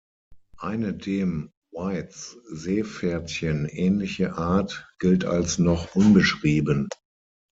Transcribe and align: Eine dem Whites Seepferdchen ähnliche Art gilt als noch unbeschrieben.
Eine 0.57 0.95
dem 0.95 1.51
Whites 1.71 2.35
Seepferdchen 2.49 3.67
ähnliche 3.67 4.33
Art 4.35 4.91
gilt 4.97 5.25
als 5.25 5.59
noch 5.59 5.93
unbeschrieben. 5.95 6.89